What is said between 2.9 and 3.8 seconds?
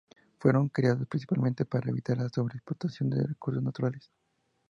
de recursos